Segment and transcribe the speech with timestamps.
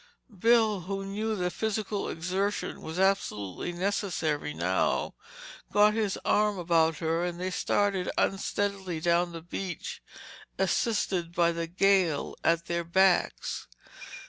[0.35, 5.13] Bill, who knew that physical exertion was absolutely necessary now,
[5.71, 10.01] got his arm about her and they started unsteadily down the beach
[10.57, 13.67] assisted by the gale at their backs.